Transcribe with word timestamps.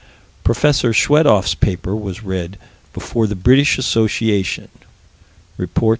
Prof. 0.43 0.57
Schwedoff's 0.63 1.53
paper 1.53 1.95
was 1.95 2.23
read 2.23 2.57
before 2.91 3.27
the 3.27 3.35
British 3.35 3.77
Association 3.77 4.69
(_Rept. 5.59 5.89